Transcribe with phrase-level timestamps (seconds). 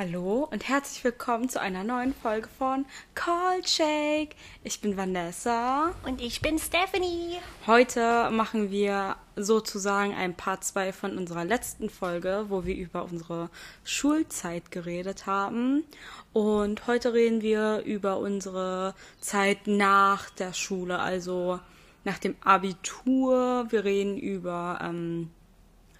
[0.00, 4.34] Hallo und herzlich willkommen zu einer neuen Folge von Call Shake.
[4.64, 5.92] Ich bin Vanessa.
[6.06, 7.36] Und ich bin Stephanie.
[7.66, 13.50] Heute machen wir sozusagen ein Part 2 von unserer letzten Folge, wo wir über unsere
[13.84, 15.84] Schulzeit geredet haben.
[16.32, 21.60] Und heute reden wir über unsere Zeit nach der Schule, also
[22.04, 23.66] nach dem Abitur.
[23.68, 25.28] Wir reden über ähm,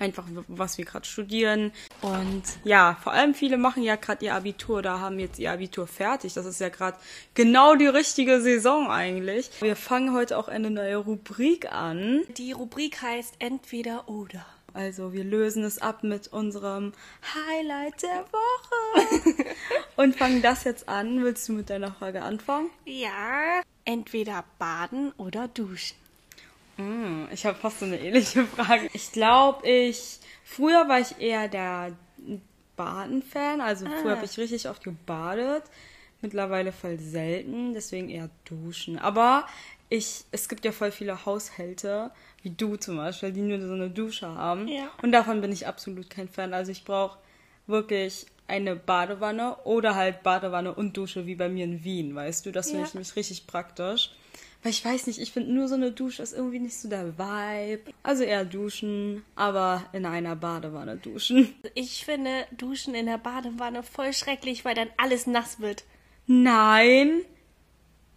[0.00, 1.72] einfach was wir gerade studieren.
[2.00, 5.86] Und ja, vor allem viele machen ja gerade ihr Abitur oder haben jetzt ihr Abitur
[5.86, 6.34] fertig.
[6.34, 6.98] Das ist ja gerade
[7.34, 9.50] genau die richtige Saison eigentlich.
[9.60, 12.22] Wir fangen heute auch eine neue Rubrik an.
[12.36, 14.44] Die Rubrik heißt entweder oder.
[14.72, 16.92] Also wir lösen es ab mit unserem
[17.34, 19.54] Highlight der Woche
[19.96, 21.22] und fangen das jetzt an.
[21.22, 22.70] Willst du mit deiner Frage anfangen?
[22.84, 25.96] Ja, entweder baden oder duschen.
[26.80, 28.88] Hm, ich habe fast so eine ähnliche Frage.
[28.92, 30.18] Ich glaube, ich.
[30.44, 31.96] Früher war ich eher der
[32.76, 33.60] Baden-Fan.
[33.60, 33.90] Also ah.
[34.00, 35.64] früher habe ich richtig oft gebadet.
[36.22, 38.98] Mittlerweile voll selten, deswegen eher duschen.
[38.98, 39.46] Aber
[39.88, 42.10] ich, es gibt ja voll viele Haushalte,
[42.42, 44.68] wie du zum Beispiel, die nur so eine Dusche haben.
[44.68, 44.90] Ja.
[45.02, 46.52] Und davon bin ich absolut kein Fan.
[46.52, 47.18] Also ich brauche
[47.66, 52.52] wirklich eine Badewanne oder halt Badewanne und Dusche wie bei mir in Wien, weißt du?
[52.52, 52.86] Das finde ja.
[52.88, 54.10] ich nämlich richtig praktisch.
[54.62, 57.18] Weil ich weiß nicht, ich finde nur so eine Dusche ist irgendwie nicht so der
[57.18, 57.92] Vibe.
[58.02, 61.54] Also eher duschen, aber in einer Badewanne duschen.
[61.74, 65.84] Ich finde Duschen in der Badewanne voll schrecklich, weil dann alles nass wird.
[66.26, 67.22] Nein.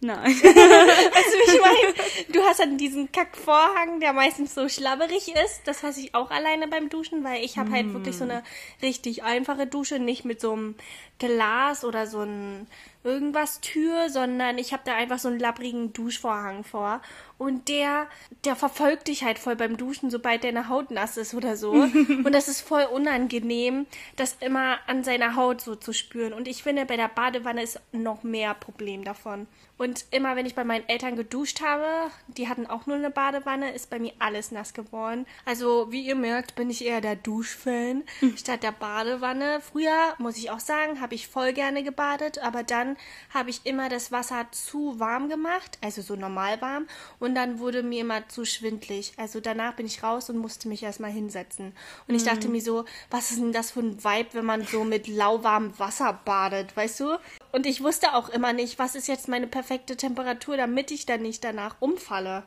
[0.01, 0.25] Nein.
[0.25, 2.33] weißt du, wie ich meine?
[2.33, 5.61] Du hast dann diesen Kackvorhang, der meistens so schlabberig ist.
[5.65, 7.73] Das hasse ich auch alleine beim Duschen, weil ich habe mm.
[7.73, 8.43] halt wirklich so eine
[8.81, 10.75] richtig einfache Dusche, nicht mit so einem
[11.19, 12.67] Glas oder so ein
[13.03, 17.01] irgendwas Tür, sondern ich habe da einfach so einen labbrigen Duschvorhang vor.
[17.37, 18.07] Und der,
[18.45, 21.71] der verfolgt dich halt voll beim Duschen, sobald deine Haut nass ist oder so.
[21.73, 26.33] und das ist voll unangenehm, das immer an seiner Haut so zu spüren.
[26.33, 29.47] Und ich finde, bei der Badewanne ist noch mehr Problem davon.
[29.77, 33.73] Und immer wenn ich bei meinen Eltern geduscht habe, die hatten auch nur eine Badewanne,
[33.73, 35.25] ist bei mir alles nass geworden.
[35.45, 38.03] Also, wie ihr merkt, bin ich eher der Duschfan
[38.37, 39.59] statt der Badewanne.
[39.61, 42.92] Früher, muss ich auch sagen, habe ich voll gerne gebadet, aber dann
[43.33, 46.87] habe ich immer das Wasser zu warm gemacht, also so normal warm,
[47.19, 49.13] und dann wurde mir immer zu schwindlig.
[49.17, 51.73] Also danach bin ich raus und musste mich erstmal hinsetzen.
[52.07, 52.27] Und ich mhm.
[52.27, 55.77] dachte mir so, was ist denn das für ein Vibe, wenn man so mit lauwarmem
[55.79, 57.17] Wasser badet, weißt du?
[57.51, 61.21] Und ich wusste auch immer nicht, was ist jetzt meine perfekte Temperatur, damit ich dann
[61.21, 62.43] nicht danach umfalle.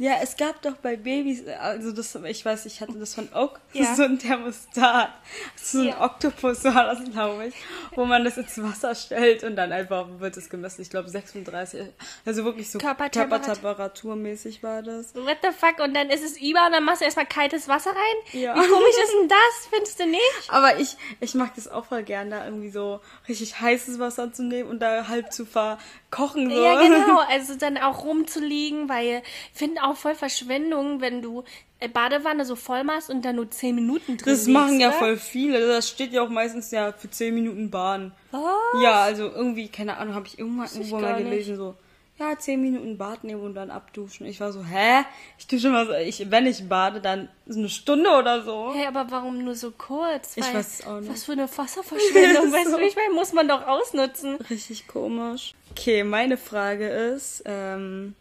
[0.00, 3.58] Ja, es gab doch bei Babys, also das, ich weiß, ich hatte das von Oak,
[3.72, 3.96] ja.
[3.96, 5.10] so ein Thermostat,
[5.56, 6.00] so ein ja.
[6.00, 7.54] Oktopus war das, glaube ich,
[7.96, 10.82] wo man das ins Wasser stellt und dann einfach wird es gemessen.
[10.82, 11.86] Ich glaube 36,
[12.24, 15.16] also wirklich so Körpertemperaturmäßig war das.
[15.16, 15.80] What the fuck?
[15.80, 18.40] Und dann ist es über und dann machst du erstmal kaltes Wasser rein?
[18.40, 18.54] Ja.
[18.54, 19.68] Wie komisch ist denn das?
[19.68, 20.20] Findest du nicht?
[20.46, 24.44] Aber ich, ich mag das auch voll gern, da irgendwie so richtig heißes Wasser zu
[24.44, 26.50] nehmen und da halb zu verkochen.
[26.50, 26.62] So.
[26.62, 27.18] Ja, genau.
[27.28, 29.22] Also dann auch rumzuliegen, weil
[29.52, 31.44] ich finde auch voll Verschwendung, wenn du
[31.80, 34.88] äh, Badewanne so voll machst und dann nur 10 Minuten drin Das machen liegst, ja
[34.88, 34.98] oder?
[34.98, 35.66] voll viele.
[35.66, 38.12] Das steht ja auch meistens ja für 10 Minuten Bahn.
[38.30, 38.42] Was?
[38.82, 41.58] Ja, also irgendwie, keine Ahnung, habe ich irgendwann irgendwo mal gelesen, nicht.
[41.58, 41.74] so,
[42.18, 44.26] ja, 10 Minuten Bad nehmen und dann abduschen.
[44.26, 45.04] Ich war so, hä?
[45.38, 48.72] Ich dusche mal so, ich, wenn ich bade, dann eine Stunde oder so.
[48.74, 50.36] Hä, hey, aber warum nur so kurz?
[50.36, 51.12] Weil, ich weiß auch nicht.
[51.12, 52.76] Was für eine Wasserverschwendung, weißt so.
[52.76, 54.34] du, ich meine, muss man doch ausnutzen.
[54.50, 55.54] Richtig komisch.
[55.70, 58.16] Okay, meine Frage ist, ähm,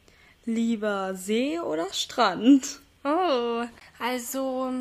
[0.47, 2.79] Lieber See oder Strand?
[3.03, 3.65] Oh,
[3.99, 4.71] also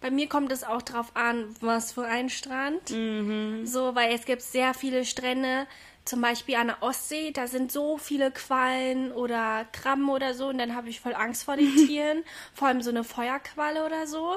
[0.00, 2.90] bei mir kommt es auch drauf an, was für ein Strand.
[2.90, 3.66] Mhm.
[3.66, 5.66] So, weil es gibt sehr viele Strände,
[6.04, 10.58] zum Beispiel an der Ostsee, da sind so viele Quallen oder Krabben oder so und
[10.58, 12.22] dann habe ich voll Angst vor den Tieren,
[12.54, 14.36] vor allem so eine Feuerqualle oder so.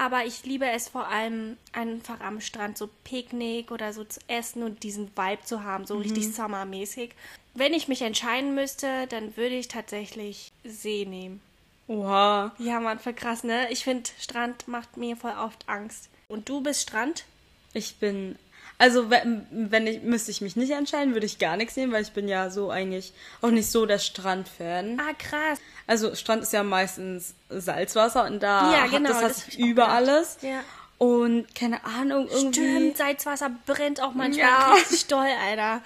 [0.00, 4.62] Aber ich liebe es vor allem einfach am Strand so Picknick oder so zu essen
[4.62, 6.02] und diesen Vibe zu haben, so mhm.
[6.02, 7.14] richtig sommermäßig.
[7.58, 11.40] Wenn ich mich entscheiden müsste, dann würde ich tatsächlich See nehmen.
[11.88, 12.52] Oha.
[12.58, 13.70] Ja, man, voll krass, ne?
[13.70, 16.08] Ich finde, Strand macht mir voll oft Angst.
[16.28, 17.24] Und du bist Strand?
[17.72, 18.36] Ich bin
[18.80, 22.02] also wenn, wenn ich müsste ich mich nicht entscheiden, würde ich gar nichts nehmen, weil
[22.02, 23.12] ich bin ja so eigentlich
[23.42, 25.00] auch nicht so der Strandfan.
[25.00, 25.58] Ah krass.
[25.88, 30.38] Also Strand ist ja meistens Salzwasser und da ja, genau, hat das, das über alles.
[30.42, 30.60] Ja.
[30.98, 32.60] Und keine Ahnung, irgendwie.
[32.60, 34.72] Stimmt, Salzwasser brennt auch manchmal ja.
[34.74, 35.80] richtig doll, Alter.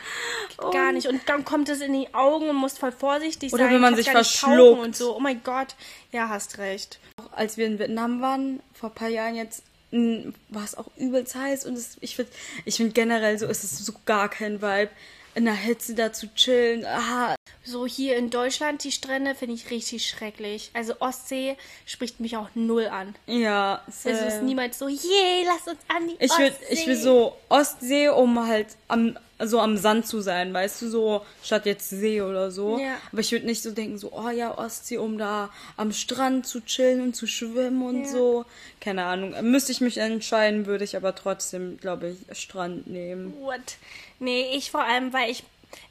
[0.72, 1.06] Gar und nicht.
[1.06, 3.66] Und dann kommt es in die Augen und muss voll vorsichtig oder sein.
[3.66, 4.80] Oder wenn man sich verschluckt.
[4.80, 5.14] Und so.
[5.14, 5.74] Oh mein Gott.
[6.12, 6.98] Ja, hast recht.
[7.18, 11.34] Auch als wir in Vietnam waren, vor ein paar Jahren jetzt, war es auch übelst
[11.34, 11.66] heiß.
[11.66, 12.32] Und es, ich finde
[12.64, 14.90] ich find generell so ist es so gar kein Vibe,
[15.34, 16.84] in der Hitze da zu chillen.
[16.84, 17.34] Ah,
[17.64, 20.70] So hier in Deutschland, die Strände finde ich richtig schrecklich.
[20.74, 21.56] Also Ostsee
[21.86, 23.14] spricht mich auch null an.
[23.26, 23.80] ja.
[23.86, 24.42] Also es ist same.
[24.44, 26.42] niemals so, yay, lass uns an die Ich Ostsee.
[26.44, 30.88] will, ich will so Ostsee, um halt am, so am Sand zu sein, weißt du,
[30.88, 32.78] so statt jetzt See oder so.
[32.78, 32.96] Ja.
[33.10, 36.60] Aber ich würde nicht so denken, so, oh ja, Ostsee, um da am Strand zu
[36.60, 38.08] chillen und zu schwimmen und Ja.
[38.10, 38.44] so.
[38.80, 39.34] Keine Ahnung.
[39.50, 43.34] Müsste ich mich entscheiden, würde ich aber trotzdem, glaube ich, Strand nehmen.
[43.40, 43.76] What?
[44.18, 45.44] Nee, ich vor allem, weil ich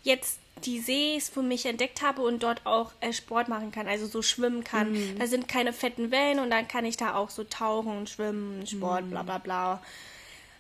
[0.04, 4.06] jetzt die Sees für mich entdeckt habe und dort auch äh, Sport machen kann, also
[4.06, 4.92] so schwimmen kann.
[4.92, 5.18] Mhm.
[5.18, 9.06] Da sind keine fetten Wellen und dann kann ich da auch so tauchen, schwimmen, Sport,
[9.06, 9.10] Mhm.
[9.10, 9.82] bla bla bla.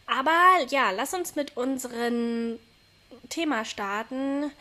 [0.07, 0.31] Aber
[0.69, 2.57] ja, lass uns mit unserem
[3.29, 4.51] Thema starten.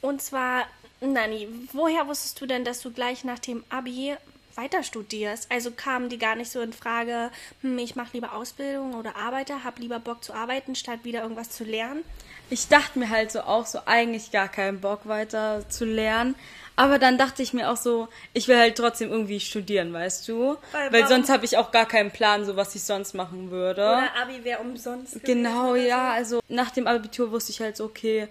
[0.00, 0.66] Und zwar,
[1.00, 4.16] Nani, woher wusstest du denn, dass du gleich nach dem Abi
[4.54, 5.50] weiter studierst?
[5.50, 7.30] Also kamen die gar nicht so in Frage,
[7.62, 11.50] hm, ich mache lieber Ausbildung oder arbeite, hab lieber Bock zu arbeiten, statt wieder irgendwas
[11.50, 12.04] zu lernen?
[12.50, 16.34] Ich dachte mir halt so auch so eigentlich gar keinen Bock weiter zu lernen.
[16.76, 20.56] Aber dann dachte ich mir auch so, ich will halt trotzdem irgendwie studieren, weißt du?
[20.72, 23.82] Weil Weil, sonst habe ich auch gar keinen Plan, so was ich sonst machen würde.
[23.82, 25.12] Oder Abi wäre umsonst.
[25.12, 26.08] gewesen Genau, ja.
[26.08, 26.12] so.
[26.12, 28.28] Also nach dem Abitur wusste ich halt so, okay,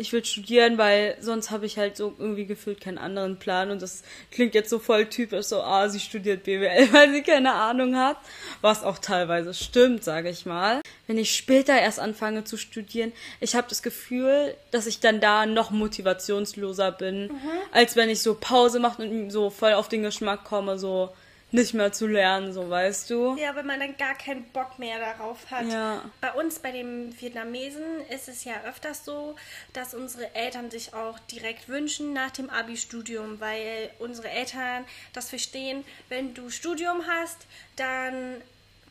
[0.00, 3.70] ich will studieren, weil sonst habe ich halt so irgendwie gefühlt keinen anderen Plan.
[3.70, 7.52] Und das klingt jetzt so voll typisch, so, ah, sie studiert BWL, weil sie keine
[7.52, 8.16] Ahnung hat.
[8.62, 10.80] Was auch teilweise stimmt, sage ich mal.
[11.06, 15.44] Wenn ich später erst anfange zu studieren, ich habe das Gefühl, dass ich dann da
[15.44, 17.38] noch motivationsloser bin, Mhm.
[17.72, 21.10] als wenn ich so Pause mache und so voll auf den Geschmack komme, so
[21.52, 23.36] nicht mehr zu lernen, so weißt du.
[23.36, 25.66] Ja, wenn man dann gar keinen Bock mehr darauf hat.
[25.66, 26.02] Ja.
[26.20, 29.36] Bei uns, bei den Vietnamesen, ist es ja öfters so,
[29.72, 35.84] dass unsere Eltern sich auch direkt wünschen nach dem Abi-Studium, weil unsere Eltern das verstehen,
[36.08, 37.38] wenn du Studium hast,
[37.76, 38.42] dann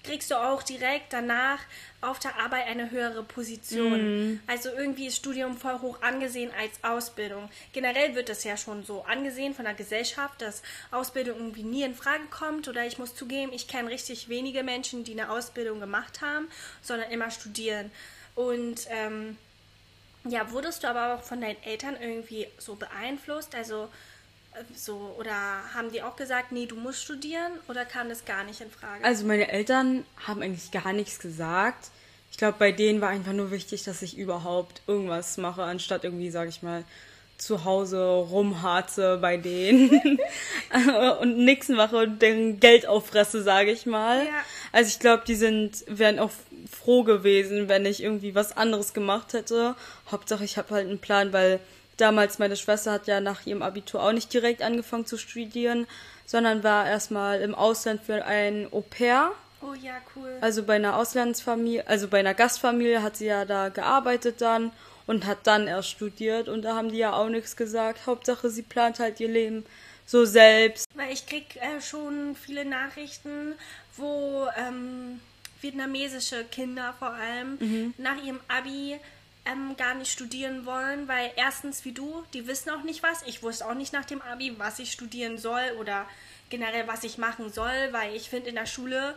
[0.04, 1.60] kriegst du auch direkt danach
[2.02, 4.40] auf der Arbeit eine höhere Position.
[4.48, 7.50] Also irgendwie ist Studium voll hoch angesehen als Ausbildung.
[7.74, 10.62] Generell wird es ja schon so angesehen von der Gesellschaft, dass
[10.92, 12.68] Ausbildung irgendwie nie in Frage kommt.
[12.68, 16.48] Oder ich muss zugeben, ich kenne richtig wenige Menschen, die eine Ausbildung gemacht haben,
[16.82, 17.92] sondern immer studieren.
[18.36, 19.38] Und ähm,
[20.24, 23.54] ja, wurdest du aber auch von deinen Eltern irgendwie so beeinflusst?
[23.56, 23.90] Also
[24.76, 25.34] so, oder
[25.74, 27.52] haben die auch gesagt, nee, du musst studieren?
[27.68, 29.04] Oder kam das gar nicht in Frage?
[29.04, 31.90] Also meine Eltern haben eigentlich gar nichts gesagt.
[32.32, 36.30] Ich glaube, bei denen war einfach nur wichtig, dass ich überhaupt irgendwas mache, anstatt irgendwie,
[36.30, 36.84] sag ich mal,
[37.38, 40.20] zu Hause rumharze bei denen
[41.22, 44.26] und nix mache und deren Geld auffresse, sage ich mal.
[44.26, 44.32] Ja.
[44.74, 46.32] Also ich glaube, die sind wären auch
[46.70, 49.76] froh gewesen, wenn ich irgendwie was anderes gemacht hätte.
[50.12, 51.62] Hauptsache, ich habe halt einen Plan, weil
[52.02, 55.88] damals meine Schwester hat ja nach ihrem Abitur auch nicht direkt angefangen zu studieren,
[56.26, 59.32] sondern war erstmal im Ausland für ein Au pair.
[59.62, 60.38] oh ja, cool.
[60.42, 64.72] Also bei einer Auslandsfamilie, also bei einer Gastfamilie hat sie ja da gearbeitet dann
[65.08, 68.06] und hat dann erst studiert und da haben die ja auch nichts gesagt.
[68.06, 69.66] Hauptsache, sie plant halt ihr Leben
[70.06, 70.86] so selbst.
[70.96, 73.54] Weil ich krieg äh, schon viele Nachrichten,
[73.98, 75.20] wo ähm,
[75.62, 77.94] vietnamesische Kinder vor allem Mhm.
[77.98, 78.98] nach ihrem Abi
[79.52, 83.24] ähm, gar nicht studieren wollen, weil erstens wie du, die wissen auch nicht was.
[83.24, 86.06] Ich wusste auch nicht nach dem Abi, was ich studieren soll oder
[86.50, 89.16] generell was ich machen soll, weil ich finde in der Schule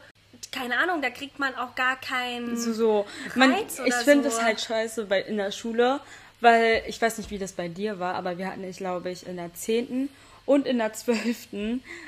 [0.50, 3.06] keine Ahnung, da kriegt man auch gar keinen So, so.
[3.34, 3.54] Man,
[3.86, 4.36] ich finde so.
[4.36, 6.00] es halt scheiße bei, in der Schule,
[6.42, 9.26] weil ich weiß nicht, wie das bei dir war, aber wir hatten, ich glaube ich,
[9.26, 10.08] in der 10.
[10.44, 11.46] und in der 12.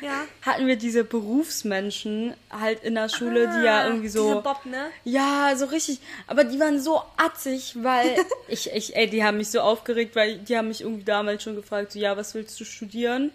[0.02, 0.22] Ja.
[0.42, 4.28] hatten wir diese Berufsmenschen halt in der Schule, die ja Ah, irgendwie so.
[4.28, 4.86] diese Bob, ne?
[5.04, 6.00] Ja, so richtig.
[6.26, 8.16] Aber die waren so atzig, weil
[8.48, 11.54] ich, ich, ey, die haben mich so aufgeregt, weil die haben mich irgendwie damals schon
[11.56, 13.30] gefragt, so, ja, was willst du studieren?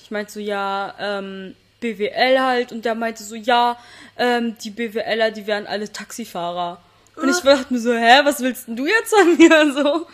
[0.00, 2.72] Ich meinte so, ja, ähm, BWL halt.
[2.72, 3.76] Und der meinte so, ja,
[4.16, 6.80] ähm, die BWLer, die wären alle Taxifahrer.
[7.22, 9.72] Und ich dachte mir so, hä, was willst denn du jetzt von mir?
[9.72, 10.06] So.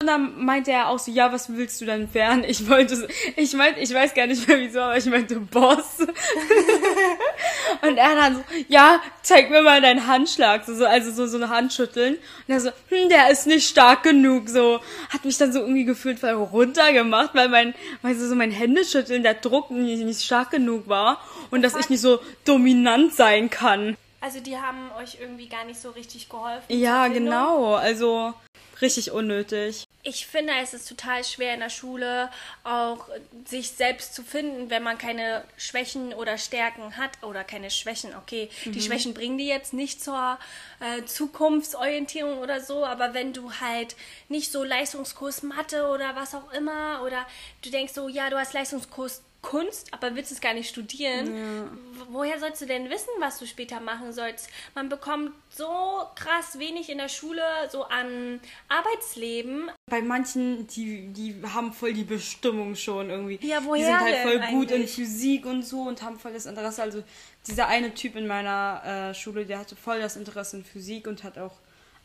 [0.00, 2.44] Und dann meinte er auch so, ja, was willst du denn werden?
[2.44, 5.98] Ich wollte, ich meinte, ich weiß gar nicht mehr wieso, aber ich meinte Boss.
[7.82, 11.36] Und er dann so, ja, zeig mir mal deinen Handschlag, so, so also so, so
[11.36, 12.14] eine Handschütteln.
[12.14, 14.80] Und er so, hm, der ist nicht stark genug, so.
[15.10, 19.22] Hat mich dann so irgendwie gefühlt voll runtergemacht, weil mein, weil so, so mein Händeschütteln,
[19.22, 21.20] der Druck nicht, nicht stark genug war.
[21.50, 23.96] Und dass ich nicht so dominant sein kann.
[24.20, 26.64] Also die haben euch irgendwie gar nicht so richtig geholfen.
[26.68, 28.34] Ja, genau, also
[28.80, 29.84] richtig unnötig.
[30.02, 32.30] Ich finde, es ist total schwer in der Schule
[32.64, 33.08] auch
[33.44, 38.14] sich selbst zu finden, wenn man keine Schwächen oder Stärken hat oder keine Schwächen.
[38.16, 40.38] Okay, die Schwächen bringen die jetzt nicht zur
[40.80, 43.96] äh, Zukunftsorientierung oder so, aber wenn du halt
[44.28, 47.26] nicht so Leistungskurs Mathe oder was auch immer oder
[47.62, 51.36] du denkst so, ja, du hast Leistungskurs Kunst, aber willst es gar nicht studieren.
[51.36, 51.70] Ja.
[52.10, 54.48] Woher sollst du denn wissen, was du später machen sollst?
[54.74, 55.68] Man bekommt so
[56.16, 59.70] krass wenig in der Schule, so an Arbeitsleben.
[59.88, 63.38] Bei manchen, die, die haben voll die Bestimmung schon irgendwie.
[63.46, 64.92] Ja, woher Die sind halt voll gut in eigentlich?
[64.92, 66.82] Physik und so und haben voll das Interesse.
[66.82, 67.04] Also
[67.46, 71.22] dieser eine Typ in meiner äh, Schule, der hatte voll das Interesse in Physik und
[71.22, 71.54] hat auch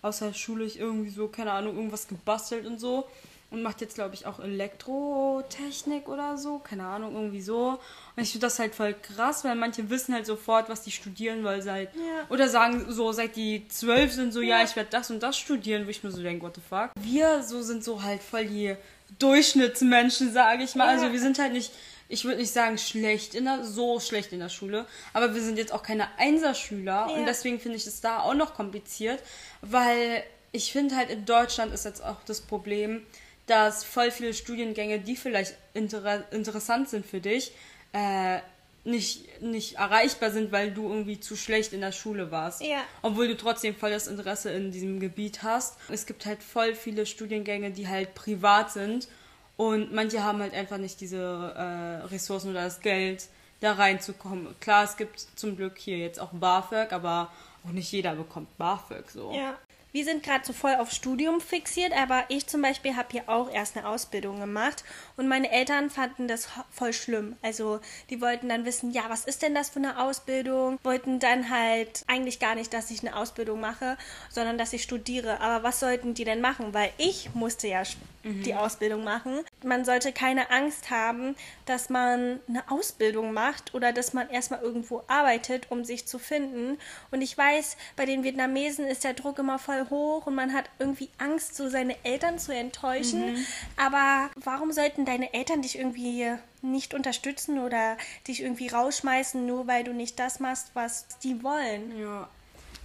[0.03, 3.07] außerschulisch irgendwie so, keine Ahnung, irgendwas gebastelt und so.
[3.53, 6.59] Und macht jetzt, glaube ich, auch Elektrotechnik oder so.
[6.59, 7.79] Keine Ahnung, irgendwie so.
[8.15, 11.43] Und ich finde das halt voll krass, weil manche wissen halt sofort, was die studieren,
[11.43, 11.93] weil seit.
[11.95, 12.01] Ja.
[12.29, 14.63] Oder sagen so, seit die zwölf sind so, ja, Ja.
[14.63, 16.89] ich werde das und das studieren, wo ich mir so denke, what the fuck.
[16.95, 18.75] Wir so sind so halt voll die
[19.19, 20.85] Durchschnittsmenschen, sage ich mal.
[20.85, 20.91] Ja.
[20.91, 21.71] Also wir sind halt nicht.
[22.09, 25.57] Ich würde nicht sagen schlecht in der, so schlecht in der Schule, aber wir sind
[25.57, 29.23] jetzt auch keine Einserschüler und deswegen finde ich es da auch noch kompliziert,
[29.61, 33.03] weil ich finde halt in Deutschland ist jetzt auch das Problem,
[33.45, 37.51] dass voll viele Studiengänge, die vielleicht inter interessant sind für dich,
[37.93, 38.39] äh,
[38.85, 42.61] nicht, nicht erreichbar sind, weil du irgendwie zu schlecht in der Schule warst.
[42.61, 42.83] Ja.
[43.01, 45.77] Obwohl du trotzdem voll das Interesse in diesem Gebiet hast.
[45.89, 49.07] Es gibt halt voll viele Studiengänge, die halt privat sind
[49.55, 53.27] und manche haben halt einfach nicht diese äh, Ressourcen oder das Geld,
[53.59, 54.55] da reinzukommen.
[54.59, 57.31] Klar, es gibt zum Glück hier jetzt auch BAföG, aber
[57.65, 59.31] auch nicht jeder bekommt BAföG so.
[59.31, 59.57] Ja.
[59.93, 63.47] Wir sind gerade so voll auf Studium fixiert, aber ich zum Beispiel habe hier auch
[63.47, 64.83] erst eine Ausbildung gemacht
[65.17, 67.35] und meine Eltern fanden das voll schlimm.
[67.41, 67.79] Also
[68.09, 70.79] die wollten dann wissen, ja, was ist denn das für eine Ausbildung?
[70.83, 73.97] Wollten dann halt eigentlich gar nicht, dass ich eine Ausbildung mache,
[74.29, 75.39] sondern dass ich studiere.
[75.41, 76.73] Aber was sollten die denn machen?
[76.73, 79.39] Weil ich musste ja st- die Ausbildung machen.
[79.65, 85.03] Man sollte keine Angst haben, dass man eine Ausbildung macht oder dass man erstmal irgendwo
[85.07, 86.77] arbeitet, um sich zu finden.
[87.11, 90.69] Und ich weiß, bei den Vietnamesen ist der Druck immer voll hoch und man hat
[90.79, 93.45] irgendwie Angst, so seine Eltern zu enttäuschen.
[93.75, 96.31] Aber warum sollten deine Eltern dich irgendwie
[96.61, 101.97] nicht unterstützen oder dich irgendwie rausschmeißen, nur weil du nicht das machst, was die wollen?
[101.99, 102.29] Ja.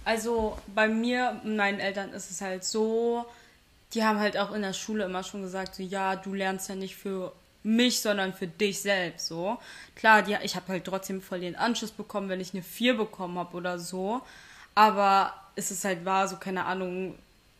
[0.05, 3.25] Also bei mir, meinen Eltern ist es halt so,
[3.93, 6.75] die haben halt auch in der Schule immer schon gesagt, so ja, du lernst ja
[6.75, 7.33] nicht für
[7.63, 9.57] mich, sondern für dich selbst so.
[9.95, 13.37] Klar, die, ich habe halt trotzdem voll den Anschluss bekommen, wenn ich eine 4 bekommen
[13.37, 14.21] habe oder so.
[14.75, 17.15] Aber es ist halt wahr, so keine Ahnung,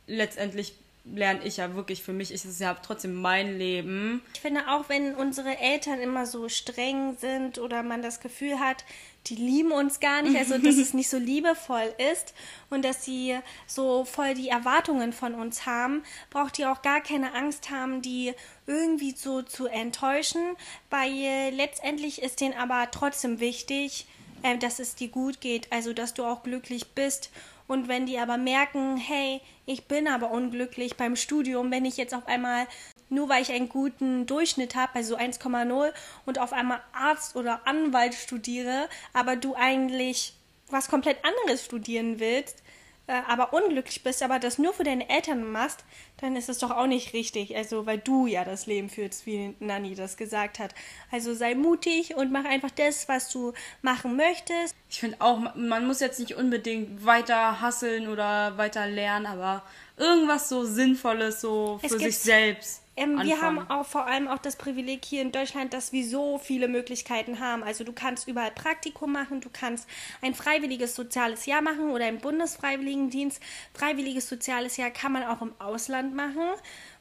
[0.08, 0.74] letztendlich
[1.13, 4.22] lerne ich ja wirklich für mich, ist es ja trotzdem mein Leben.
[4.34, 8.86] Ich finde auch, wenn unsere Eltern immer so streng sind oder man das Gefühl hat,
[9.28, 12.34] die lieben uns gar nicht, also dass es nicht so liebevoll ist
[12.70, 13.38] und dass sie
[13.68, 18.34] so voll die Erwartungen von uns haben, braucht ihr auch gar keine Angst haben, die
[18.66, 20.42] irgendwie so zu enttäuschen,
[20.89, 24.08] weil letztendlich ist denen aber trotzdem wichtig,
[24.44, 27.30] äh, dass es dir gut geht, also dass du auch glücklich bist.
[27.70, 32.16] Und wenn die aber merken, hey, ich bin aber unglücklich beim Studium, wenn ich jetzt
[32.16, 32.66] auf einmal,
[33.10, 35.94] nur weil ich einen guten Durchschnitt habe, also 1,0
[36.26, 40.34] und auf einmal Arzt oder Anwalt studiere, aber du eigentlich
[40.72, 42.64] was komplett anderes studieren willst,
[43.10, 45.84] äh, aber unglücklich bist, aber das nur für deine Eltern machst,
[46.22, 47.56] dann ist es doch auch nicht richtig.
[47.56, 50.75] Also, weil du ja das Leben führst, wie Nani das gesagt hat.
[51.12, 54.75] Also sei mutig und mach einfach das, was du machen möchtest.
[54.89, 59.63] Ich finde auch, ma- man muss jetzt nicht unbedingt weiter hasseln oder weiter lernen, aber
[60.00, 62.82] irgendwas so Sinnvolles so für sich selbst.
[63.00, 66.38] Ähm, wir haben auch vor allem auch das Privileg hier in Deutschland, dass wir so
[66.38, 67.63] viele Möglichkeiten haben.
[67.63, 69.88] Also du kannst überall Praktikum machen, du kannst
[70.22, 73.41] ein freiwilliges soziales Jahr machen oder im Bundesfreiwilligendienst.
[73.74, 76.50] Freiwilliges soziales Jahr kann man auch im Ausland machen.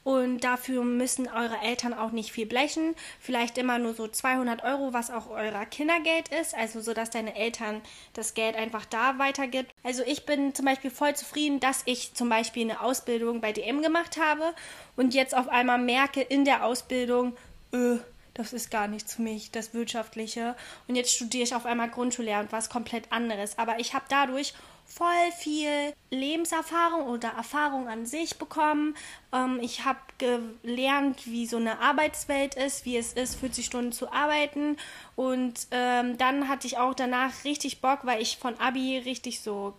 [0.09, 2.95] Und dafür müssen eure Eltern auch nicht viel blechen.
[3.21, 6.55] Vielleicht immer nur so 200 Euro, was auch euer Kindergeld ist.
[6.55, 7.83] Also so, dass deine Eltern
[8.15, 9.71] das Geld einfach da weitergibt.
[9.83, 13.83] Also ich bin zum Beispiel voll zufrieden, dass ich zum Beispiel eine Ausbildung bei DM
[13.83, 14.55] gemacht habe
[14.97, 17.37] und jetzt auf einmal merke in der Ausbildung,
[17.73, 17.99] äh,
[18.33, 20.57] das ist gar nichts für mich, das Wirtschaftliche.
[20.87, 23.59] Und jetzt studiere ich auf einmal Grundschullehramt, was komplett anderes.
[23.59, 24.55] Aber ich habe dadurch
[24.89, 28.97] voll viel Lebenserfahrung oder Erfahrung an sich bekommen.
[29.33, 34.11] Ähm, ich habe gelernt, wie so eine Arbeitswelt ist, wie es ist, 40 Stunden zu
[34.11, 34.77] arbeiten.
[35.15, 39.75] Und ähm, dann hatte ich auch danach richtig Bock, weil ich von Abi richtig so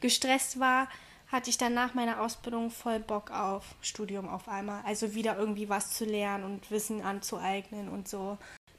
[0.00, 0.88] gestresst war,
[1.30, 4.82] hatte ich dann nach meiner Ausbildung voll Bock auf Studium auf einmal.
[4.84, 8.38] Also wieder irgendwie was zu lernen und Wissen anzueignen und so.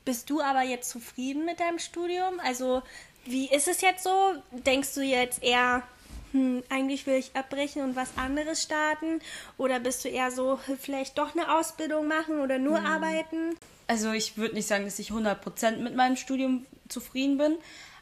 [0.09, 2.39] Bist du aber jetzt zufrieden mit deinem Studium?
[2.39, 2.81] Also,
[3.25, 4.33] wie ist es jetzt so?
[4.51, 5.83] Denkst du jetzt eher,
[6.31, 9.19] hm, eigentlich will ich abbrechen und was anderes starten?
[9.57, 13.55] Oder bist du eher so, hm, vielleicht doch eine Ausbildung machen oder nur arbeiten?
[13.87, 17.57] Also ich würde nicht sagen, dass ich 100% mit meinem Studium zufrieden bin,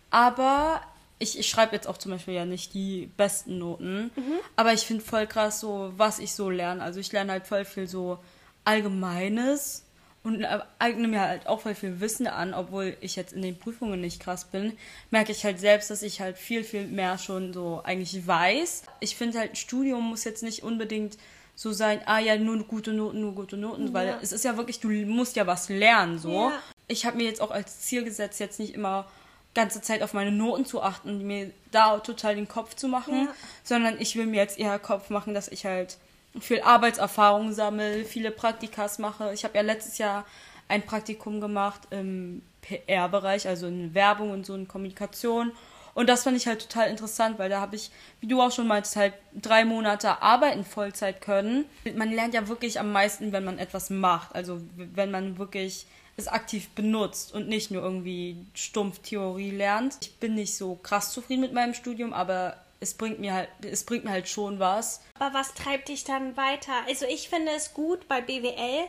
[0.10, 0.82] aber
[1.20, 4.12] ich, ich schreibe jetzt auch zum Beispiel ja nicht die besten Noten,
[4.56, 6.84] aber ich finde voll krass so, was ich so lerne.
[6.84, 8.20] Also ich lerne halt voll viel so
[8.66, 9.87] Allgemeines
[10.28, 13.58] und äh, eigne mir halt auch voll viel Wissen an, obwohl ich jetzt in den
[13.58, 14.74] Prüfungen nicht krass bin,
[15.10, 18.84] merke ich halt selbst, dass ich halt viel, viel mehr schon so eigentlich weiß.
[19.00, 21.18] Ich finde halt, ein Studium muss jetzt nicht unbedingt
[21.56, 23.94] so sein, ah ja, nur gute Noten, nur gute Noten, ja.
[23.94, 26.50] weil es ist ja wirklich, du musst ja was lernen, so.
[26.50, 26.60] Ja.
[26.90, 29.08] Ich habe mir jetzt auch als Ziel gesetzt, jetzt nicht immer
[29.56, 33.28] ganze Zeit auf meine Noten zu achten und mir da total den Kopf zu machen,
[33.28, 33.34] ja.
[33.64, 35.98] sondern ich will mir jetzt eher Kopf machen, dass ich halt
[36.40, 39.34] viel Arbeitserfahrung sammle, viele Praktikas mache.
[39.34, 40.26] Ich habe ja letztes Jahr
[40.68, 45.52] ein Praktikum gemacht im PR-Bereich, also in Werbung und so in Kommunikation.
[45.94, 47.90] Und das fand ich halt total interessant, weil da habe ich,
[48.22, 51.66] wie du auch schon meintest, halt drei Monate arbeiten Vollzeit können.
[51.96, 54.36] Man lernt ja wirklich am meisten, wenn man etwas macht.
[54.36, 59.98] Also wenn man wirklich es aktiv benutzt und nicht nur irgendwie stumpf Theorie lernt.
[60.02, 63.84] Ich bin nicht so krass zufrieden mit meinem Studium, aber es bringt mir halt, es
[63.84, 65.02] bringt mir halt schon was.
[65.20, 66.74] Aber was treibt dich dann weiter?
[66.88, 68.86] Also ich finde es gut bei BWL,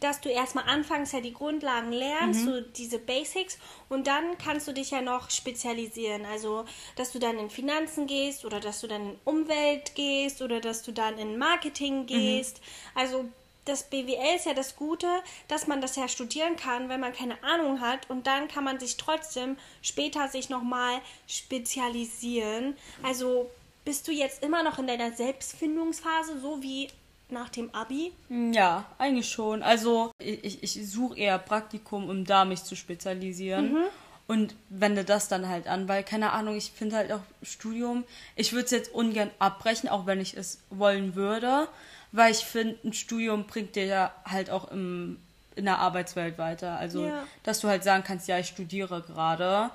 [0.00, 2.44] dass du erstmal anfangs ja die Grundlagen lernst, mhm.
[2.44, 3.58] so diese Basics,
[3.88, 6.24] und dann kannst du dich ja noch spezialisieren.
[6.24, 6.64] Also,
[6.96, 10.82] dass du dann in Finanzen gehst oder dass du dann in Umwelt gehst oder dass
[10.82, 12.06] du dann in Marketing mhm.
[12.06, 12.60] gehst.
[12.60, 13.00] Mhm.
[13.00, 13.24] Also
[13.64, 15.06] das BWL ist ja das Gute,
[15.48, 18.80] dass man das ja studieren kann, wenn man keine Ahnung hat und dann kann man
[18.80, 22.76] sich trotzdem später sich nochmal spezialisieren.
[23.02, 23.50] Also
[23.84, 26.88] bist du jetzt immer noch in deiner Selbstfindungsphase, so wie
[27.28, 28.12] nach dem Abi?
[28.28, 29.62] Ja, eigentlich schon.
[29.62, 33.72] Also ich, ich suche eher Praktikum, um da mich zu spezialisieren.
[33.72, 33.84] Mhm.
[34.28, 38.04] Und wende das dann halt an, weil, keine Ahnung, ich finde halt auch Studium,
[38.36, 41.68] ich würde es jetzt ungern abbrechen, auch wenn ich es wollen würde
[42.12, 45.18] weil ich finde, ein Studium bringt dir ja halt auch im,
[45.56, 46.78] in der Arbeitswelt weiter.
[46.78, 47.24] Also, ja.
[47.42, 49.70] dass du halt sagen kannst, ja, ich studiere gerade.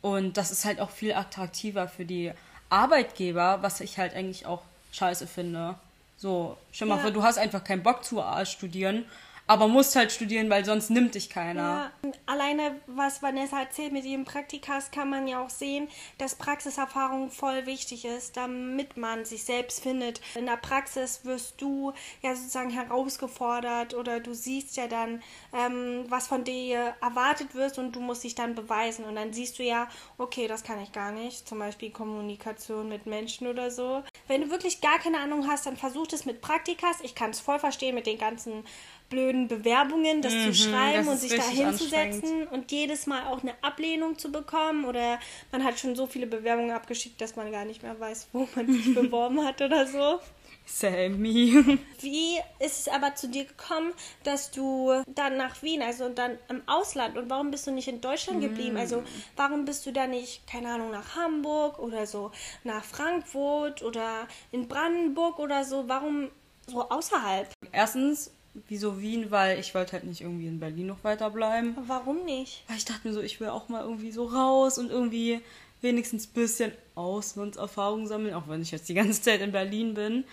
[0.00, 2.32] Und das ist halt auch viel attraktiver für die
[2.70, 5.74] Arbeitgeber, was ich halt eigentlich auch scheiße finde.
[6.16, 7.02] So, stell mal ja.
[7.02, 9.04] vor, du hast einfach keinen Bock zu studieren
[9.50, 11.90] aber musst halt studieren, weil sonst nimmt dich keiner.
[12.02, 15.88] Ja, alleine, was Vanessa erzählt mit ihrem Praktikas, kann man ja auch sehen,
[16.18, 20.20] dass Praxiserfahrung voll wichtig ist, damit man sich selbst findet.
[20.36, 21.92] In der Praxis wirst du
[22.22, 25.20] ja sozusagen herausgefordert oder du siehst ja dann,
[25.52, 29.04] ähm, was von dir erwartet wird und du musst dich dann beweisen.
[29.04, 31.48] Und dann siehst du ja, okay, das kann ich gar nicht.
[31.48, 34.04] Zum Beispiel Kommunikation mit Menschen oder so.
[34.28, 37.00] Wenn du wirklich gar keine Ahnung hast, dann versuch es mit Praktikas.
[37.02, 38.62] Ich kann es voll verstehen mit den ganzen
[39.10, 43.42] blöden Bewerbungen, das mhm, zu schreiben das und sich da hinzusetzen und jedes Mal auch
[43.42, 45.18] eine Ablehnung zu bekommen oder
[45.52, 48.72] man hat schon so viele Bewerbungen abgeschickt, dass man gar nicht mehr weiß, wo man
[48.72, 50.20] sich beworben hat oder so.
[50.64, 51.78] Sammy.
[52.00, 53.92] Wie ist es aber zu dir gekommen,
[54.22, 58.00] dass du dann nach Wien, also dann im Ausland und warum bist du nicht in
[58.00, 58.76] Deutschland geblieben?
[58.76, 59.02] Also
[59.36, 62.30] warum bist du da nicht, keine Ahnung, nach Hamburg oder so,
[62.62, 65.88] nach Frankfurt oder in Brandenburg oder so?
[65.88, 66.30] Warum
[66.66, 67.52] so außerhalb?
[67.72, 68.32] Erstens
[68.68, 69.30] Wieso Wien?
[69.30, 71.76] Weil ich wollte halt nicht irgendwie in Berlin noch weiterbleiben.
[71.86, 72.64] Warum nicht?
[72.68, 75.40] Weil ich dachte mir so, ich will auch mal irgendwie so raus und irgendwie
[75.80, 80.24] wenigstens ein bisschen Auslandserfahrung sammeln, auch wenn ich jetzt die ganze Zeit in Berlin bin.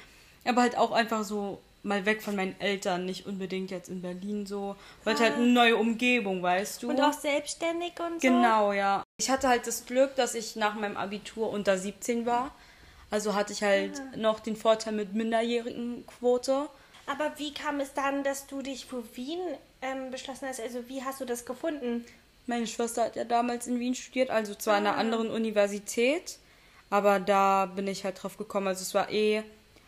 [0.45, 4.45] Aber halt auch einfach so mal weg von meinen Eltern, nicht unbedingt jetzt in Berlin
[4.45, 4.75] so.
[5.03, 5.38] Wollte halt ah.
[5.38, 6.89] eine neue Umgebung, weißt du.
[6.89, 8.27] Und auch selbstständig und so?
[8.27, 9.03] Genau, ja.
[9.19, 12.53] Ich hatte halt das Glück, dass ich nach meinem Abitur unter 17 war.
[13.10, 14.17] Also hatte ich halt ah.
[14.17, 16.67] noch den Vorteil mit minderjährigen Quote.
[17.07, 19.39] Aber wie kam es dann, dass du dich für Wien
[19.81, 20.59] ähm, beschlossen hast?
[20.59, 22.05] Also wie hast du das gefunden?
[22.45, 24.77] Meine Schwester hat ja damals in Wien studiert, also zwar ah.
[24.77, 26.37] an einer anderen Universität,
[26.89, 28.67] aber da bin ich halt drauf gekommen.
[28.67, 29.43] Also es war eh,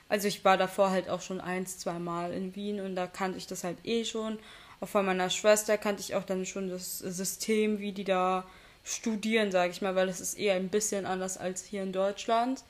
[0.08, 3.38] also ich war davor halt auch schon eins, zwei Mal in Wien und da kannte
[3.38, 4.40] ich das halt eh schon.
[4.82, 8.46] Auch von meiner Schwester kannte ich auch dann schon das System, wie die da
[8.86, 12.64] studieren, sage ich mal, weil es ist eher ein bisschen anders als hier in Deutschland.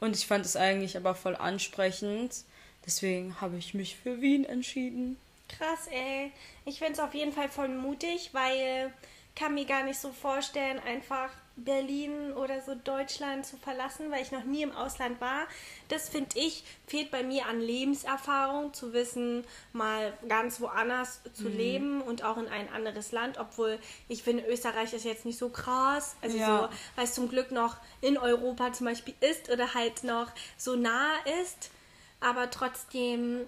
[0.00, 2.44] Und ich fand es eigentlich aber voll ansprechend.
[2.86, 5.16] Deswegen habe ich mich für Wien entschieden.
[5.48, 6.32] Krass, ey.
[6.64, 8.92] Ich finde es auf jeden Fall voll mutig, weil
[9.36, 14.32] kann mir gar nicht so vorstellen, einfach Berlin oder so Deutschland zu verlassen, weil ich
[14.32, 15.46] noch nie im Ausland war.
[15.88, 21.56] Das finde ich, fehlt bei mir an Lebenserfahrung, zu wissen, mal ganz woanders zu mhm.
[21.56, 25.48] leben und auch in ein anderes Land, obwohl ich finde, Österreich ist jetzt nicht so
[25.48, 26.16] krass.
[26.22, 26.62] Also ja.
[26.62, 30.76] so, weil es zum Glück noch in Europa zum Beispiel ist oder halt noch so
[30.76, 31.70] nah ist
[32.24, 33.42] aber trotzdem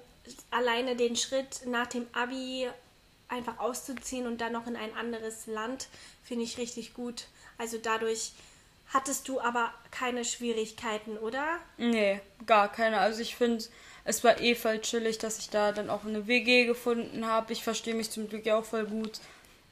[0.50, 2.68] alleine den Schritt nach dem Abi
[3.28, 5.88] einfach auszuziehen und dann noch in ein anderes Land
[6.22, 7.26] finde ich richtig gut.
[7.58, 8.32] Also dadurch
[8.92, 11.58] hattest du aber keine Schwierigkeiten, oder?
[11.78, 12.98] Nee, gar keine.
[12.98, 13.64] Also ich finde,
[14.04, 17.52] es war eh voll chillig, dass ich da dann auch eine WG gefunden habe.
[17.52, 19.20] Ich verstehe mich zum Glück ja auch voll gut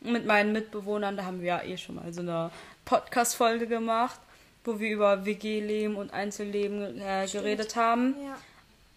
[0.01, 1.17] mit meinen Mitbewohnern.
[1.17, 2.51] Da haben wir ja eh schon mal so eine
[2.87, 4.19] Podcast-Folge gemacht,
[4.65, 8.17] wo wir über WG-Leben und Einzelleben äh, geredet haben.
[8.25, 8.37] Ja.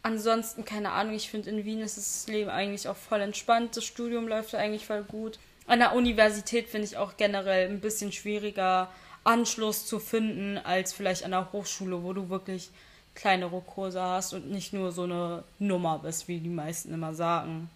[0.08, 3.76] Ansonsten, keine Ahnung, ich finde in Wien ist das Leben eigentlich auch voll entspannt.
[3.76, 5.38] Das Studium läuft eigentlich voll gut.
[5.67, 8.89] An der Universität finde ich auch generell ein bisschen schwieriger,
[9.26, 12.70] Anschluss zu finden, als vielleicht an der Hochschule, wo du wirklich
[13.15, 17.70] kleinere Kurse hast und nicht nur so eine Nummer bist, wie die meisten immer sagen.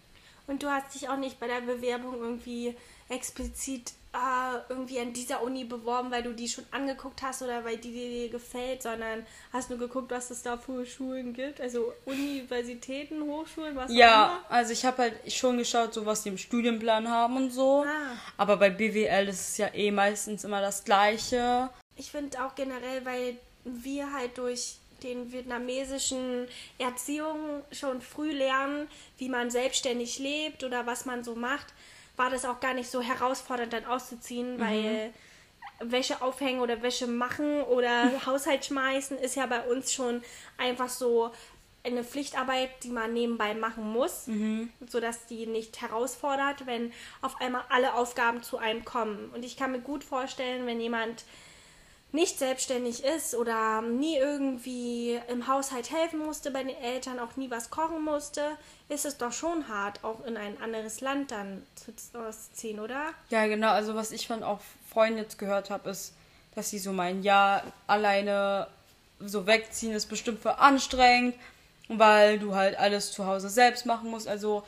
[0.46, 2.74] Und du hast dich auch nicht bei der Bewerbung irgendwie
[3.10, 7.78] explizit äh, irgendwie an dieser Uni beworben, weil du die schon angeguckt hast oder weil
[7.78, 13.22] die dir gefällt, sondern hast nur geguckt, was es da für Schulen gibt, also Universitäten,
[13.22, 14.50] Hochschulen, was Ja, auch immer.
[14.50, 17.84] also ich habe halt schon geschaut, so was die im Studienplan haben und so.
[17.86, 18.16] Ah.
[18.36, 21.70] Aber bei BWL ist es ja eh meistens immer das Gleiche.
[21.96, 26.46] Ich finde auch generell, weil wir halt durch den vietnamesischen
[26.78, 31.66] Erziehung schon früh lernen, wie man selbstständig lebt oder was man so macht,
[32.16, 35.12] war das auch gar nicht so herausfordernd dann auszuziehen, weil
[35.80, 40.22] Wäsche aufhängen oder Wäsche machen oder Haushalt schmeißen ist ja bei uns schon
[40.58, 41.32] einfach so
[41.84, 44.26] eine Pflichtarbeit, die man nebenbei machen muss,
[44.86, 49.30] sodass die nicht herausfordert, wenn auf einmal alle Aufgaben zu einem kommen.
[49.34, 51.24] Und ich kann mir gut vorstellen, wenn jemand
[52.12, 57.50] nicht selbstständig ist oder nie irgendwie im Haushalt helfen musste bei den Eltern, auch nie
[57.50, 58.42] was kochen musste,
[58.88, 61.92] ist es doch schon hart, auch in ein anderes Land dann zu
[62.52, 63.10] ziehen, oder?
[63.30, 63.70] Ja, genau.
[63.70, 66.12] Also was ich von auch Freunden jetzt gehört habe, ist,
[66.54, 68.66] dass sie so meinen, ja, alleine
[69.18, 71.34] so wegziehen ist bestimmt für anstrengend,
[71.88, 74.28] weil du halt alles zu Hause selbst machen musst.
[74.28, 74.64] Also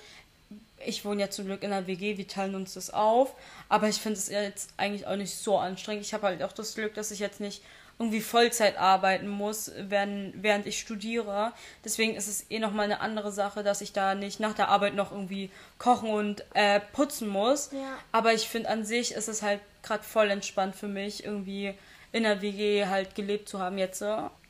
[0.87, 3.35] ich wohne ja zum Glück in einer WG, wir teilen uns das auf,
[3.69, 6.05] aber ich finde es jetzt eigentlich auch nicht so anstrengend.
[6.05, 7.63] Ich habe halt auch das Glück, dass ich jetzt nicht
[7.99, 11.53] irgendwie Vollzeit arbeiten muss, während, während ich studiere.
[11.85, 14.95] Deswegen ist es eh nochmal eine andere Sache, dass ich da nicht nach der Arbeit
[14.95, 17.71] noch irgendwie kochen und äh, putzen muss.
[17.73, 17.97] Ja.
[18.11, 21.75] Aber ich finde an sich ist es halt gerade voll entspannt für mich, irgendwie
[22.11, 24.03] in der WG halt gelebt zu haben jetzt,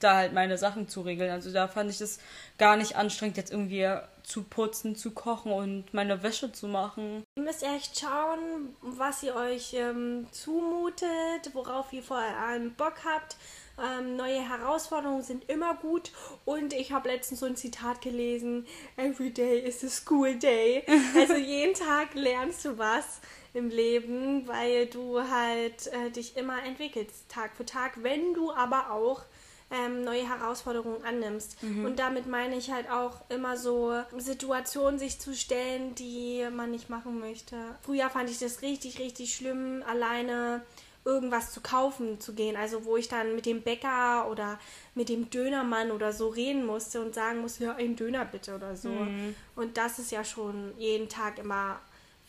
[0.05, 1.31] da halt meine Sachen zu regeln.
[1.31, 2.19] Also da fand ich das
[2.59, 3.89] gar nicht anstrengend, jetzt irgendwie
[4.23, 7.25] zu putzen, zu kochen und meine Wäsche zu machen.
[7.37, 13.37] Ihr müsst echt schauen, was ihr euch ähm, zumutet, worauf ihr vor allem Bock habt.
[13.77, 16.13] Ähm, neue Herausforderungen sind immer gut
[16.45, 20.85] und ich habe letztens so ein Zitat gelesen: Every day is a school day.
[21.17, 23.21] Also jeden Tag lernst du was
[23.53, 28.91] im Leben, weil du halt äh, dich immer entwickelst, Tag für Tag, wenn du aber
[28.91, 29.23] auch
[29.71, 31.57] ähm, neue Herausforderungen annimmst.
[31.85, 36.91] Und damit meine ich halt auch immer so Situationen sich zu stellen, die man nicht
[36.91, 37.57] machen möchte.
[37.83, 40.63] Früher fand ich das richtig, richtig schlimm, alleine
[41.07, 42.57] irgendwas zu kaufen zu gehen.
[42.57, 44.59] Also wo ich dann mit dem Bäcker oder
[44.95, 48.75] mit dem Dönermann oder so reden musste und sagen musste, ja, ein Döner bitte oder
[48.77, 48.89] so.
[49.55, 51.81] Und das ist ja schon jeden Tag immer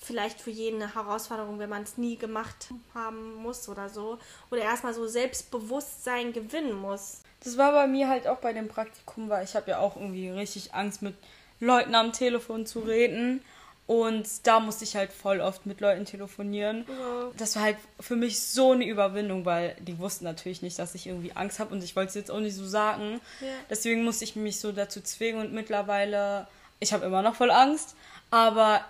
[0.06, 4.20] vielleicht für jeden eine Herausforderung, wenn man es nie gemacht haben muss oder so.
[4.52, 7.22] Oder erstmal so Selbstbewusstsein gewinnen muss.
[7.44, 10.30] Das war bei mir halt auch bei dem Praktikum, weil ich habe ja auch irgendwie
[10.30, 11.16] richtig Angst mit
[11.60, 13.42] Leuten am Telefon zu reden.
[13.88, 16.86] Und da musste ich halt voll oft mit Leuten telefonieren.
[16.88, 17.32] Ja.
[17.38, 21.06] Das war halt für mich so eine Überwindung, weil die wussten natürlich nicht, dass ich
[21.06, 23.22] irgendwie Angst habe und ich wollte es jetzt auch nicht so sagen.
[23.42, 23.48] Ja.
[23.70, 26.48] Deswegen musste ich mich so dazu zwingen und mittlerweile,
[26.80, 27.96] ich habe immer noch voll Angst,
[28.32, 28.84] aber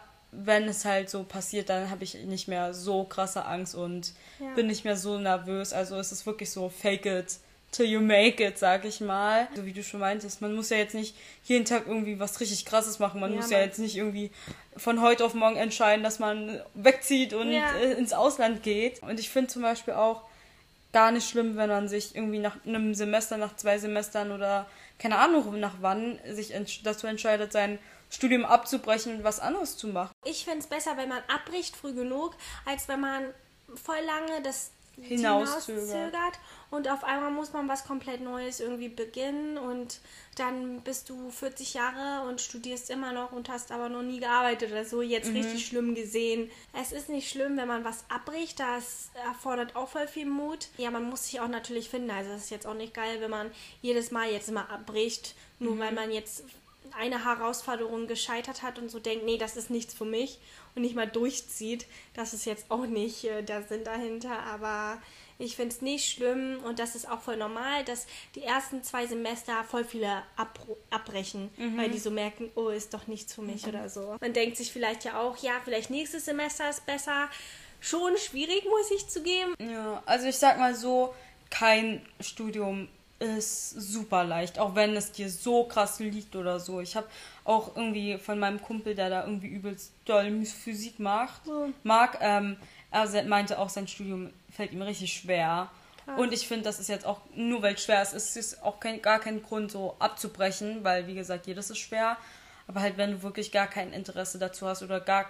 [0.43, 4.53] wenn es halt so passiert, dann habe ich nicht mehr so krasse Angst und Ja.
[4.55, 5.73] bin nicht mehr so nervös.
[5.73, 7.37] Also es ist wirklich so fake it
[7.71, 9.47] till you make it, sag ich mal.
[9.55, 12.65] So wie du schon meintest, man muss ja jetzt nicht jeden Tag irgendwie was richtig
[12.65, 13.19] krasses machen.
[13.19, 13.67] Man Ja, muss ja Mann.
[13.67, 14.31] jetzt nicht irgendwie
[14.77, 17.75] von heute auf morgen entscheiden, dass man wegzieht und Ja.
[17.77, 19.01] äh, ins Ausland geht.
[19.03, 20.21] Und ich finde zum Beispiel auch
[20.93, 24.65] gar nicht schlimm, wenn man sich irgendwie nach einem Semester, nach zwei Semestern oder
[24.97, 27.79] keine Ahnung nach wann sich dazu entscheidet, sein
[28.15, 30.11] Studium abzubrechen und was anderes zu machen.
[30.23, 33.33] Ich finde es besser, wenn man abbricht früh genug, als wenn man
[33.75, 35.89] voll lange das Hinauszögert.
[35.89, 36.39] hinauszögert
[36.71, 39.99] und auf einmal muss man was komplett Neues irgendwie beginnen und
[40.37, 44.71] dann bist du 40 Jahre und studierst immer noch und hast aber noch nie gearbeitet
[44.71, 45.01] oder so.
[45.01, 46.49] Jetzt richtig schlimm gesehen.
[46.79, 50.69] Es ist nicht schlimm, wenn man was abbricht, das erfordert auch voll viel Mut.
[50.77, 52.11] Ja, man muss sich auch natürlich finden.
[52.11, 53.51] Also es ist jetzt auch nicht geil, wenn man
[53.81, 56.43] jedes Mal jetzt immer abbricht, nur weil man jetzt
[56.97, 60.39] eine Herausforderung gescheitert hat und so denkt, nee, das ist nichts für mich
[60.75, 65.01] und nicht mal durchzieht, das ist jetzt auch nicht äh, der Sinn dahinter, aber
[65.37, 69.05] ich finde es nicht schlimm und das ist auch voll normal, dass die ersten zwei
[69.05, 73.67] Semester voll viele abro- abbrechen, weil die so merken, oh, ist doch nichts für mich
[73.67, 74.15] oder so.
[74.21, 77.29] Man denkt sich vielleicht ja auch, ja, vielleicht nächstes Semester ist besser.
[77.81, 79.53] Schon schwierig, muss ich zugeben.
[79.59, 81.13] Ja, also ich sag mal so,
[81.49, 82.87] kein Studium
[83.19, 86.81] ist super leicht, auch wenn es dir so krass liegt oder so.
[86.81, 87.07] Ich habe
[87.43, 91.41] auch irgendwie von meinem Kumpel, der da irgendwie übelst doll Physik macht,
[91.83, 92.57] mag, ähm,
[92.91, 95.69] er meinte auch, sein Studium fällt ihm richtig schwer.
[96.17, 98.79] Und ich finde, das ist jetzt auch, nur weil es schwer ist, ist es auch
[98.79, 102.17] kein, gar kein Grund, so abzubrechen, weil, wie gesagt, jedes ist schwer.
[102.67, 105.25] Aber halt, wenn du wirklich gar kein Interesse dazu hast oder gar,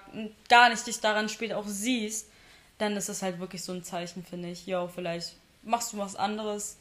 [0.50, 2.30] gar nicht dich daran später auch siehst,
[2.78, 4.65] dann ist es halt wirklich so ein Zeichen, finde ich.
[4.65, 6.78] Ja, vielleicht machst du was anderes,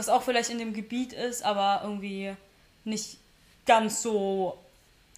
[0.00, 2.34] was auch vielleicht in dem Gebiet ist, aber irgendwie
[2.84, 3.18] nicht
[3.66, 4.58] ganz so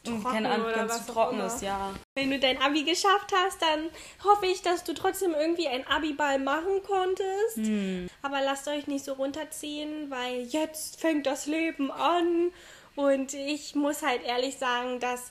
[0.02, 1.94] Trocken keine Ahnung, ganz so trocken ist, ja.
[2.16, 3.88] Wenn du dein Abi geschafft hast, dann
[4.24, 7.56] hoffe ich, dass du trotzdem irgendwie ein Abi-Ball machen konntest.
[7.56, 8.08] Hm.
[8.22, 12.50] Aber lasst euch nicht so runterziehen, weil jetzt fängt das Leben an.
[12.96, 15.30] Und ich muss halt ehrlich sagen, dass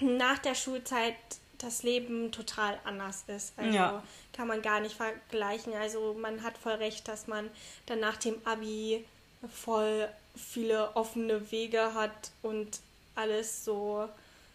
[0.00, 1.14] nach der Schulzeit
[1.58, 3.52] das Leben total anders ist.
[3.58, 4.02] Also Ja.
[4.36, 5.72] Kann man gar nicht vergleichen.
[5.74, 7.50] Also man hat voll recht, dass man
[7.86, 9.04] dann nach dem Abi
[9.52, 12.80] voll viele offene Wege hat und
[13.14, 14.08] alles so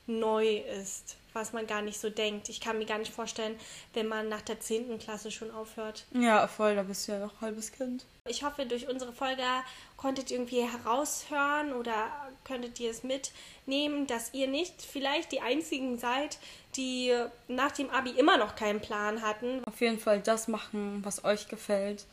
[0.08, 2.50] neu ist, was man gar nicht so denkt.
[2.50, 3.60] Ich kann mir gar nicht vorstellen,
[3.94, 5.00] wenn man nach der 10.
[5.00, 6.06] Klasse schon aufhört.
[6.14, 8.06] Ja, voll, da bist du ja noch halbes Kind.
[8.28, 9.44] Ich hoffe, durch unsere Folge
[9.98, 12.12] konntet ihr irgendwie heraushören oder
[12.44, 16.38] könntet ihr es mitnehmen, dass ihr nicht vielleicht die einzigen seid,
[16.76, 17.14] die
[17.48, 19.64] nach dem Abi immer noch keinen Plan hatten.
[19.66, 22.06] Auf jeden Fall das machen, was euch gefällt.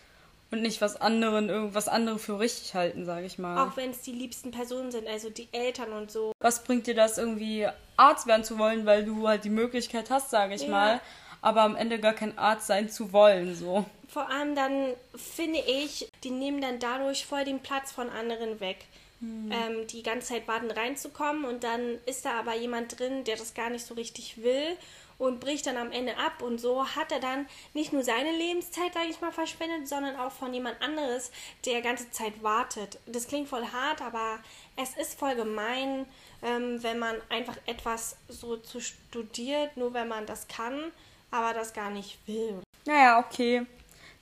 [0.51, 3.67] Und nicht was anderen, irgendwas andere für richtig halten, sage ich mal.
[3.69, 6.33] Auch wenn es die liebsten Personen sind, also die Eltern und so.
[6.41, 10.31] was bringt dir das irgendwie Arzt werden zu wollen, weil du halt die Möglichkeit hast,
[10.31, 10.69] sage ich Ja.
[10.71, 11.01] mal,
[11.43, 13.85] aber am Ende gar kein Arzt sein zu wollen, so.
[14.09, 18.87] Vor allem dann finde ich, die nehmen dann dadurch voll den Platz von anderen weg.
[19.21, 23.53] Ähm, die ganze Zeit warten reinzukommen und dann ist da aber jemand drin, der das
[23.53, 24.77] gar nicht so richtig will
[25.19, 28.95] und bricht dann am Ende ab und so hat er dann nicht nur seine Lebenszeit,
[28.95, 31.31] sage ich mal, verschwendet, sondern auch von jemand anderes,
[31.67, 32.99] der ganze Zeit wartet.
[33.07, 34.39] Das klingt voll hart, aber
[34.77, 36.07] es ist voll gemein,
[36.43, 40.93] ähm, wenn man einfach etwas so zu studiert, nur wenn man das kann,
[41.31, 42.63] aber das gar nicht will.
[42.87, 43.67] Naja, okay.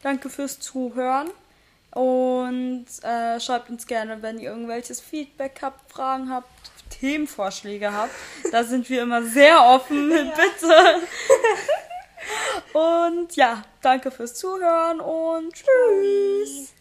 [0.03, 1.31] Danke fürs Zuhören.
[1.91, 6.49] Und äh, schreibt uns gerne, wenn ihr irgendwelches Feedback habt, Fragen habt,
[7.01, 8.11] Themenvorschläge habt.
[8.53, 11.01] Da sind wir immer sehr offen, bitte.
[12.73, 16.76] und ja, danke fürs Zuhören und tschüss.